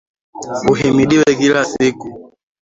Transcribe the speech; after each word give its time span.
Uhimidiwe 0.71 1.29
kila 1.39 1.61
siku. 1.71 2.07